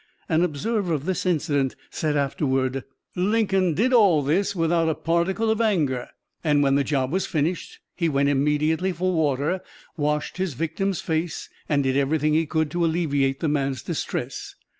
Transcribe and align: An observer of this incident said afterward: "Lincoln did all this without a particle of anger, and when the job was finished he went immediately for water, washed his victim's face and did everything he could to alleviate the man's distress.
An 0.27 0.41
observer 0.41 0.95
of 0.95 1.05
this 1.05 1.27
incident 1.27 1.75
said 1.91 2.17
afterward: 2.17 2.85
"Lincoln 3.15 3.75
did 3.75 3.93
all 3.93 4.23
this 4.23 4.55
without 4.55 4.89
a 4.89 4.95
particle 4.95 5.51
of 5.51 5.61
anger, 5.61 6.09
and 6.43 6.63
when 6.63 6.73
the 6.73 6.83
job 6.83 7.11
was 7.11 7.27
finished 7.27 7.77
he 7.95 8.09
went 8.09 8.27
immediately 8.27 8.91
for 8.93 9.13
water, 9.13 9.61
washed 9.97 10.37
his 10.37 10.55
victim's 10.55 11.01
face 11.01 11.49
and 11.69 11.83
did 11.83 11.95
everything 11.97 12.33
he 12.33 12.47
could 12.47 12.71
to 12.71 12.83
alleviate 12.83 13.41
the 13.41 13.47
man's 13.47 13.83
distress. 13.83 14.55